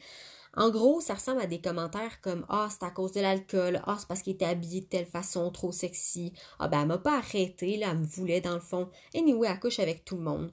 En 0.56 0.72
gros, 0.72 1.00
ça 1.00 1.14
ressemble 1.14 1.42
à 1.42 1.48
des 1.48 1.62
commentaires 1.62 2.22
comme 2.22 2.44
Ah, 2.50 2.68
c'est 2.72 2.84
à 2.84 2.90
cause 2.90 3.12
de 3.12 3.22
l'alcool, 3.22 3.82
Ah, 3.86 3.98
c'est 4.00 4.08
parce 4.08 4.24
qu'il 4.24 4.34
était 4.34 4.46
habillé 4.46 4.82
de 4.82 4.88
telle 4.88 5.06
façon, 5.06 5.52
trop 5.52 5.72
sexy, 5.72 6.34
Ah, 6.58 6.68
ben, 6.68 6.82
elle 6.82 6.88
m'a 6.88 6.98
pas 6.98 7.20
arrêté, 7.20 7.78
là, 7.78 7.90
elle 7.92 8.00
me 8.00 8.06
voulait 8.06 8.42
dans 8.42 8.56
le 8.56 8.60
fond. 8.62 8.90
Anyway, 9.14 9.48
elle 9.48 9.60
couche 9.60 9.80
avec 9.80 10.06
tout 10.06 10.16
le 10.16 10.24
monde. 10.24 10.52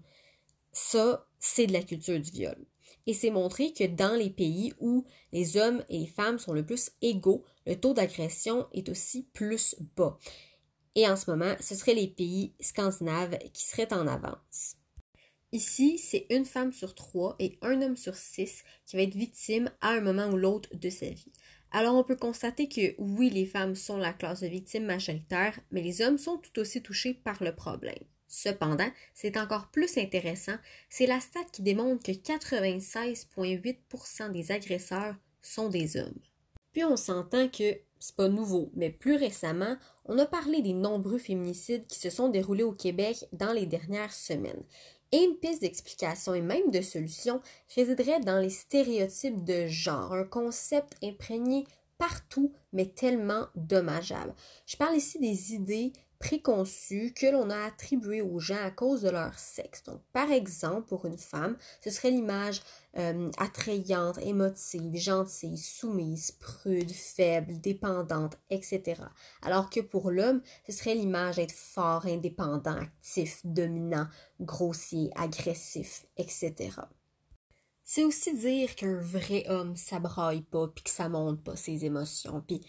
Ça, 0.73 1.27
c'est 1.39 1.67
de 1.67 1.73
la 1.73 1.83
culture 1.83 2.21
du 2.21 2.31
viol. 2.31 2.57
Et 3.07 3.15
c'est 3.15 3.31
montré 3.31 3.73
que 3.73 3.85
dans 3.85 4.15
les 4.15 4.31
pays 4.31 4.73
où 4.81 5.05
les 5.33 5.57
hommes 5.57 5.85
et 5.89 5.99
les 5.99 6.07
femmes 6.07 6.39
sont 6.39 6.53
le 6.53 6.65
plus 6.65 6.93
égaux, 7.03 7.45
le 7.67 7.77
taux 7.77 7.95
d'agression 7.95 8.67
est 8.73 8.89
aussi 8.89 9.27
plus 9.33 9.75
bas. 9.97 10.19
Et 10.95 11.09
en 11.09 11.17
ce 11.17 11.31
moment, 11.31 11.55
ce 11.61 11.75
seraient 11.75 11.95
les 11.95 12.09
pays 12.09 12.53
scandinaves 12.61 13.39
qui 13.53 13.65
seraient 13.65 13.93
en 13.93 14.07
avance. 14.07 14.77
Ici, 15.53 15.99
c'est 15.99 16.27
une 16.31 16.47
femme 16.47 16.73
sur 16.73 16.95
trois 16.95 17.37
et 17.39 17.59
un 17.61 17.83
homme 17.83 17.97
sur 17.97 18.15
six 18.15 18.65
qui 18.87 18.97
va 18.97 19.03
être 19.03 19.15
victime 19.15 19.71
à 19.81 19.91
un 19.91 20.01
moment 20.01 20.29
ou 20.29 20.37
l'autre 20.37 20.75
de 20.75 20.89
sa 20.89 21.11
vie. 21.11 21.33
Alors 21.73 21.95
on 21.95 22.05
peut 22.05 22.17
constater 22.17 22.69
que 22.69 22.95
oui, 22.99 23.31
les 23.31 23.47
femmes 23.47 23.75
sont 23.75 23.97
la 23.97 24.13
classe 24.13 24.41
de 24.41 24.47
victimes 24.47 24.85
majoritaire, 24.85 25.59
mais 25.71 25.83
les 25.83 26.03
hommes 26.03 26.19
sont 26.19 26.39
tout 26.39 26.59
aussi 26.59 26.83
touchés 26.83 27.15
par 27.15 27.43
le 27.43 27.55
problème. 27.55 28.05
Cependant, 28.35 28.89
c'est 29.13 29.37
encore 29.37 29.69
plus 29.69 29.99
intéressant, 29.99 30.57
c'est 30.89 31.05
la 31.05 31.21
stat 31.21 31.45
qui 31.53 31.61
démontre 31.61 32.03
que 32.03 32.13
96,8% 32.13 34.33
des 34.33 34.51
agresseurs 34.51 35.17
sont 35.43 35.69
des 35.69 35.99
hommes. 35.99 36.19
Puis 36.73 36.83
on 36.83 36.97
s'entend 36.97 37.49
que 37.49 37.77
c'est 37.99 38.17
pas 38.17 38.29
nouveau, 38.29 38.71
mais 38.75 38.89
plus 38.89 39.17
récemment, 39.17 39.77
on 40.07 40.19
a 40.19 40.25
parlé 40.25 40.63
des 40.63 40.73
nombreux 40.73 41.19
féminicides 41.19 41.87
qui 41.87 41.99
se 41.99 42.09
sont 42.09 42.31
déroulés 42.31 42.63
au 42.63 42.73
Québec 42.73 43.27
dans 43.33 43.53
les 43.53 43.67
dernières 43.67 44.15
semaines. 44.15 44.65
Et 45.13 45.19
une 45.19 45.37
piste 45.37 45.61
d'explication 45.61 46.33
et 46.33 46.41
même 46.41 46.71
de 46.71 46.81
solution 46.81 47.43
résiderait 47.75 48.21
dans 48.21 48.39
les 48.39 48.49
stéréotypes 48.49 49.45
de 49.45 49.67
genre, 49.67 50.15
un 50.15 50.25
concept 50.25 50.97
imprégné 51.05 51.67
partout, 51.99 52.55
mais 52.73 52.87
tellement 52.87 53.49
dommageable. 53.57 54.35
Je 54.65 54.79
parle 54.79 54.97
ici 54.97 55.19
des 55.19 55.53
idées 55.53 55.93
préconçus 56.23 57.13
que 57.15 57.27
l'on 57.27 57.51
a 57.51 57.65
attribué 57.65 58.23
aux 58.23 58.39
gens 58.39 58.63
à 58.65 58.71
cause 58.71 59.03
de 59.03 59.11
leur 59.11 59.37
sexe. 59.39 59.83
Donc, 59.83 60.01
par 60.13 60.31
exemple, 60.31 60.87
pour 60.87 61.05
une 61.05 61.19
femme, 61.19 61.57
ce 61.83 61.91
serait 61.91 62.13
l'image 62.13 62.63
euh, 62.97 63.29
attrayante, 63.39 64.19
émotive, 64.19 64.95
gentille, 64.95 65.59
soumise, 65.59 66.31
prude, 66.31 66.93
faible, 66.93 67.61
dépendante, 67.61 68.39
etc. 68.51 69.03
Alors 69.43 69.69
que 69.69 69.81
pour 69.81 70.13
l'homme, 70.13 70.43
ce 70.67 70.73
serait 70.73 70.95
l'image 70.95 71.37
d'être 71.37 71.53
fort, 71.53 72.07
indépendant, 72.07 72.77
actif, 72.77 73.41
dominant, 73.45 74.07
grossier, 74.41 75.11
agressif, 75.17 76.07
etc. 76.17 76.71
C'est 77.83 78.05
aussi 78.05 78.37
dire 78.37 78.77
qu'un 78.77 79.01
vrai 79.01 79.45
homme, 79.49 79.75
ça 79.75 79.99
braille 79.99 80.43
pas, 80.43 80.69
puis 80.69 80.85
que 80.85 80.91
ça 80.91 81.09
monte 81.09 81.43
pas 81.43 81.57
ses 81.57 81.85
émotions, 81.85 82.45
puis 82.47 82.65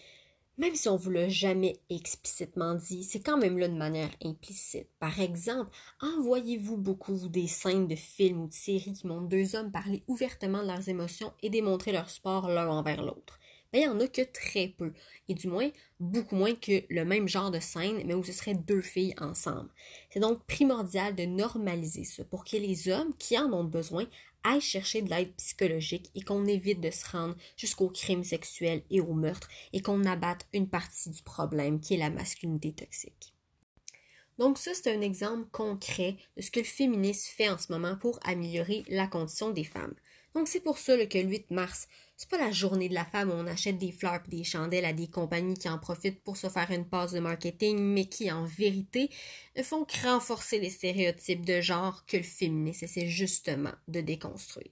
même 0.58 0.74
si 0.74 0.88
on 0.88 0.96
vous 0.96 1.10
l'a 1.10 1.28
jamais 1.28 1.80
explicitement 1.90 2.74
dit, 2.74 3.04
c'est 3.04 3.20
quand 3.20 3.36
même 3.36 3.58
là 3.58 3.68
de 3.68 3.74
manière 3.74 4.10
implicite. 4.24 4.88
Par 4.98 5.20
exemple, 5.20 5.70
envoyez-vous 6.00 6.76
beaucoup 6.76 7.28
des 7.28 7.48
scènes 7.48 7.88
de 7.88 7.96
films 7.96 8.42
ou 8.42 8.48
de 8.48 8.54
séries 8.54 8.92
qui 8.92 9.06
montrent 9.06 9.28
deux 9.28 9.56
hommes 9.56 9.72
parler 9.72 10.04
ouvertement 10.06 10.62
de 10.62 10.68
leurs 10.68 10.88
émotions 10.88 11.32
et 11.42 11.50
démontrer 11.50 11.92
leur 11.92 12.10
sport 12.10 12.48
l'un 12.48 12.68
envers 12.68 13.02
l'autre. 13.02 13.38
Mais 13.74 13.80
il 13.80 13.88
n'y 13.88 13.92
en 13.92 13.98
a 13.98 14.06
que 14.06 14.22
très 14.22 14.68
peu, 14.68 14.92
et 15.28 15.34
du 15.34 15.48
moins 15.48 15.68
beaucoup 15.98 16.36
moins 16.36 16.54
que 16.54 16.84
le 16.90 17.04
même 17.04 17.26
genre 17.26 17.50
de 17.50 17.58
scène, 17.58 18.04
mais 18.06 18.14
où 18.14 18.22
ce 18.22 18.30
serait 18.30 18.54
deux 18.54 18.80
filles 18.80 19.16
ensemble. 19.20 19.68
C'est 20.10 20.20
donc 20.20 20.46
primordial 20.46 21.16
de 21.16 21.24
normaliser 21.24 22.04
ça 22.04 22.24
pour 22.24 22.44
que 22.44 22.56
les 22.56 22.88
hommes 22.88 23.12
qui 23.18 23.36
en 23.36 23.52
ont 23.52 23.64
besoin 23.64 24.06
aille 24.44 24.60
chercher 24.60 25.02
de 25.02 25.10
l'aide 25.10 25.34
psychologique 25.34 26.08
et 26.14 26.22
qu'on 26.22 26.46
évite 26.46 26.80
de 26.80 26.92
se 26.92 27.04
rendre 27.10 27.34
jusqu'aux 27.56 27.88
crimes 27.88 28.22
sexuels 28.22 28.84
et 28.90 29.00
aux 29.00 29.12
meurtres 29.12 29.48
et 29.72 29.80
qu'on 29.80 30.04
abatte 30.04 30.46
une 30.52 30.68
partie 30.68 31.10
du 31.10 31.24
problème 31.24 31.80
qui 31.80 31.94
est 31.94 31.98
la 31.98 32.10
masculinité 32.10 32.72
toxique. 32.72 33.34
Donc 34.38 34.56
ça, 34.56 34.70
c'est 34.72 34.94
un 34.94 35.00
exemple 35.00 35.48
concret 35.50 36.16
de 36.36 36.42
ce 36.42 36.52
que 36.52 36.60
le 36.60 36.64
féminisme 36.64 37.32
fait 37.36 37.48
en 37.48 37.58
ce 37.58 37.72
moment 37.72 37.96
pour 37.96 38.20
améliorer 38.24 38.84
la 38.88 39.08
condition 39.08 39.50
des 39.50 39.64
femmes. 39.64 39.94
Donc 40.34 40.48
c'est 40.48 40.60
pour 40.60 40.78
ça 40.78 40.96
que 41.06 41.18
le 41.18 41.28
8 41.28 41.50
mars, 41.52 41.88
c'est 42.16 42.28
pas 42.28 42.38
la 42.38 42.52
journée 42.52 42.88
de 42.88 42.94
la 42.94 43.04
femme 43.04 43.30
où 43.30 43.34
on 43.34 43.46
achète 43.46 43.78
des 43.78 43.92
fleurs 43.92 44.20
et 44.26 44.30
des 44.30 44.44
chandelles 44.44 44.84
à 44.84 44.92
des 44.92 45.08
compagnies 45.08 45.56
qui 45.56 45.68
en 45.68 45.78
profitent 45.78 46.22
pour 46.22 46.36
se 46.36 46.48
faire 46.48 46.70
une 46.70 46.88
passe 46.88 47.12
de 47.12 47.20
marketing, 47.20 47.78
mais 47.78 48.06
qui 48.06 48.30
en 48.30 48.44
vérité 48.44 49.10
ne 49.56 49.62
font 49.62 49.84
que 49.84 50.06
renforcer 50.06 50.60
les 50.60 50.70
stéréotypes 50.70 51.44
de 51.44 51.60
genre 51.60 52.04
que 52.06 52.16
le 52.16 52.22
féminisme 52.22 52.84
essaie 52.84 53.08
justement 53.08 53.72
de 53.88 54.00
déconstruire. 54.00 54.70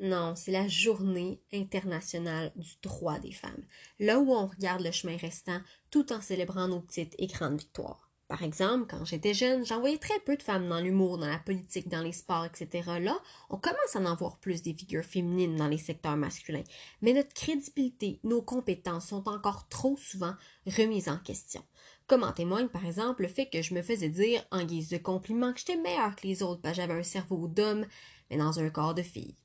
Non, 0.00 0.34
c'est 0.36 0.50
la 0.50 0.66
journée 0.66 1.40
internationale 1.52 2.52
du 2.56 2.74
droit 2.82 3.18
des 3.20 3.32
femmes, 3.32 3.64
là 4.00 4.18
où 4.18 4.32
on 4.32 4.46
regarde 4.46 4.82
le 4.82 4.90
chemin 4.90 5.16
restant 5.16 5.60
tout 5.90 6.12
en 6.12 6.20
célébrant 6.20 6.68
nos 6.68 6.80
petites 6.80 7.14
et 7.18 7.28
grandes 7.28 7.58
victoires. 7.60 8.03
Par 8.26 8.42
exemple, 8.42 8.86
quand 8.88 9.04
j'étais 9.04 9.34
jeune, 9.34 9.66
j'en 9.66 9.80
voyais 9.80 9.98
très 9.98 10.18
peu 10.20 10.36
de 10.36 10.42
femmes 10.42 10.68
dans 10.68 10.80
l'humour, 10.80 11.18
dans 11.18 11.28
la 11.28 11.38
politique, 11.38 11.88
dans 11.88 12.00
les 12.00 12.12
sports, 12.12 12.46
etc. 12.46 12.98
Là, 12.98 13.18
on 13.50 13.58
commence 13.58 13.94
à 13.94 14.00
en 14.00 14.14
voir 14.16 14.38
plus 14.38 14.62
des 14.62 14.72
figures 14.72 15.04
féminines 15.04 15.56
dans 15.56 15.68
les 15.68 15.78
secteurs 15.78 16.16
masculins. 16.16 16.64
Mais 17.02 17.12
notre 17.12 17.34
crédibilité, 17.34 18.20
nos 18.24 18.40
compétences 18.40 19.08
sont 19.08 19.28
encore 19.28 19.68
trop 19.68 19.98
souvent 19.98 20.34
remises 20.66 21.10
en 21.10 21.18
question. 21.18 21.62
Comme 22.06 22.22
en 22.22 22.32
témoigne 22.32 22.68
par 22.68 22.84
exemple 22.84 23.22
le 23.22 23.28
fait 23.28 23.48
que 23.48 23.62
je 23.62 23.74
me 23.74 23.82
faisais 23.82 24.10
dire 24.10 24.44
en 24.50 24.64
guise 24.64 24.90
de 24.90 24.98
compliment 24.98 25.52
que 25.52 25.60
j'étais 25.60 25.76
meilleure 25.76 26.16
que 26.16 26.26
les 26.26 26.42
autres 26.42 26.60
parce 26.60 26.76
que 26.76 26.82
j'avais 26.82 26.98
un 26.98 27.02
cerveau 27.02 27.48
d'homme, 27.48 27.86
mais 28.30 28.36
dans 28.36 28.58
un 28.58 28.70
corps 28.70 28.94
de 28.94 29.02
fille. 29.02 29.36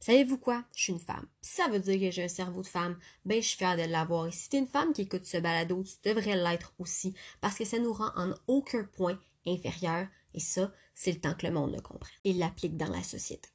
Savez-vous 0.00 0.38
quoi? 0.38 0.64
Je 0.74 0.82
suis 0.82 0.92
une 0.94 0.98
femme. 0.98 1.26
Ça 1.42 1.68
veut 1.68 1.78
dire 1.78 2.00
que 2.00 2.10
j'ai 2.10 2.24
un 2.24 2.28
cerveau 2.28 2.62
de 2.62 2.66
femme, 2.66 2.98
ben 3.26 3.40
je 3.42 3.46
suis 3.46 3.58
fière 3.58 3.76
de 3.76 3.82
l'avoir. 3.82 4.26
Et 4.26 4.32
si 4.32 4.48
t'es 4.48 4.58
une 4.58 4.66
femme 4.66 4.94
qui 4.94 5.02
écoute 5.02 5.26
ce 5.26 5.36
balado, 5.36 5.84
tu 5.84 6.08
devrais 6.08 6.36
l'être 6.36 6.72
aussi, 6.78 7.14
parce 7.42 7.56
que 7.56 7.66
ça 7.66 7.78
nous 7.78 7.92
rend 7.92 8.10
en 8.16 8.34
aucun 8.46 8.84
point 8.84 9.18
inférieur. 9.46 10.06
Et 10.32 10.40
ça, 10.40 10.72
c'est 10.94 11.12
le 11.12 11.20
temps 11.20 11.34
que 11.34 11.46
le 11.46 11.52
monde 11.52 11.74
le 11.74 11.82
comprenne 11.82 12.16
et 12.24 12.32
l'applique 12.32 12.78
dans 12.78 12.90
la 12.90 13.02
société. 13.02 13.48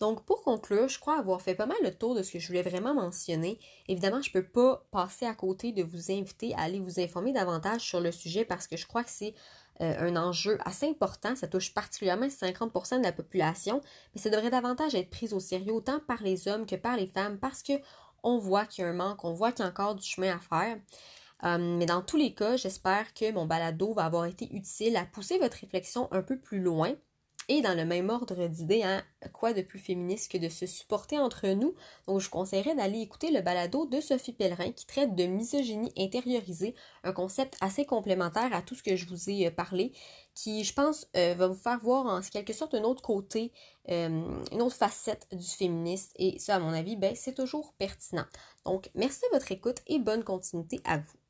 Donc, 0.00 0.26
pour 0.26 0.42
conclure, 0.42 0.88
je 0.88 0.98
crois 0.98 1.18
avoir 1.18 1.40
fait 1.40 1.54
pas 1.54 1.64
mal 1.64 1.76
le 1.82 1.94
tour 1.94 2.14
de 2.14 2.22
ce 2.22 2.32
que 2.32 2.38
je 2.38 2.48
voulais 2.48 2.62
vraiment 2.62 2.94
mentionner. 2.94 3.58
Évidemment, 3.88 4.20
je 4.20 4.28
ne 4.28 4.32
peux 4.34 4.46
pas 4.46 4.86
passer 4.90 5.24
à 5.24 5.34
côté 5.34 5.72
de 5.72 5.82
vous 5.82 6.10
inviter 6.10 6.52
à 6.54 6.62
aller 6.62 6.80
vous 6.80 7.00
informer 7.00 7.32
davantage 7.32 7.80
sur 7.80 8.00
le 8.00 8.12
sujet 8.12 8.44
parce 8.44 8.66
que 8.66 8.76
je 8.76 8.86
crois 8.86 9.04
que 9.04 9.10
c'est 9.10 9.34
euh, 9.80 10.08
un 10.08 10.16
enjeu 10.16 10.58
assez 10.64 10.88
important. 10.88 11.36
Ça 11.36 11.48
touche 11.48 11.74
particulièrement 11.74 12.26
50% 12.26 12.98
de 12.98 13.04
la 13.04 13.12
population, 13.12 13.80
mais 14.14 14.20
ça 14.20 14.30
devrait 14.30 14.50
davantage 14.50 14.94
être 14.94 15.10
pris 15.10 15.32
au 15.32 15.40
sérieux 15.40 15.72
autant 15.72 16.00
par 16.00 16.22
les 16.22 16.48
hommes 16.48 16.66
que 16.66 16.76
par 16.76 16.96
les 16.96 17.06
femmes 17.06 17.38
parce 17.38 17.62
que 17.62 17.74
on 18.22 18.38
voit 18.38 18.66
qu'il 18.66 18.82
y 18.82 18.86
a 18.86 18.90
un 18.90 18.94
manque, 18.94 19.24
on 19.24 19.32
voit 19.32 19.52
qu'il 19.52 19.64
y 19.64 19.68
a 19.68 19.70
encore 19.70 19.94
du 19.94 20.06
chemin 20.06 20.36
à 20.36 20.38
faire. 20.38 20.78
Euh, 21.44 21.58
mais 21.58 21.86
dans 21.86 22.02
tous 22.02 22.16
les 22.16 22.34
cas, 22.34 22.56
j'espère 22.56 23.12
que 23.12 23.30
mon 23.32 23.44
balado 23.44 23.92
va 23.92 24.06
avoir 24.06 24.24
été 24.24 24.48
utile 24.54 24.96
à 24.96 25.04
pousser 25.04 25.38
votre 25.38 25.58
réflexion 25.58 26.08
un 26.12 26.22
peu 26.22 26.38
plus 26.38 26.60
loin 26.60 26.94
et 27.48 27.62
dans 27.62 27.76
le 27.76 27.84
même 27.84 28.10
ordre 28.10 28.48
d'idées, 28.48 28.82
hein, 28.82 29.02
quoi 29.32 29.52
de 29.52 29.62
plus 29.62 29.78
féministe 29.78 30.32
que 30.32 30.38
de 30.38 30.48
se 30.48 30.66
supporter 30.66 31.18
entre 31.18 31.46
nous? 31.48 31.74
Donc, 32.06 32.20
je 32.20 32.24
vous 32.26 32.30
conseillerais 32.30 32.74
d'aller 32.74 33.00
écouter 33.00 33.30
le 33.30 33.40
balado 33.40 33.86
de 33.86 34.00
Sophie 34.00 34.32
Pellerin 34.32 34.72
qui 34.72 34.86
traite 34.86 35.14
de 35.14 35.24
misogynie 35.24 35.92
intériorisée, 35.96 36.74
un 37.04 37.12
concept 37.12 37.56
assez 37.60 37.84
complémentaire 37.84 38.52
à 38.52 38.62
tout 38.62 38.74
ce 38.74 38.82
que 38.82 38.96
je 38.96 39.06
vous 39.06 39.30
ai 39.30 39.46
euh, 39.46 39.50
parlé, 39.50 39.92
qui, 40.34 40.64
je 40.64 40.74
pense, 40.74 41.06
euh, 41.16 41.34
va 41.34 41.46
vous 41.48 41.54
faire 41.54 41.78
voir 41.78 42.06
en 42.06 42.20
quelque 42.20 42.52
sorte 42.52 42.74
un 42.74 42.82
autre 42.82 43.02
côté, 43.02 43.52
euh, 43.90 44.42
une 44.52 44.62
autre 44.62 44.76
facette 44.76 45.28
du 45.32 45.46
féministe. 45.46 46.12
Et 46.16 46.38
ça, 46.38 46.56
à 46.56 46.58
mon 46.58 46.72
avis, 46.72 46.96
ben, 46.96 47.14
c'est 47.14 47.34
toujours 47.34 47.74
pertinent. 47.78 48.26
Donc, 48.64 48.90
merci 48.94 49.20
de 49.30 49.36
votre 49.36 49.52
écoute 49.52 49.78
et 49.86 49.98
bonne 49.98 50.24
continuité 50.24 50.80
à 50.84 50.98
vous. 50.98 51.25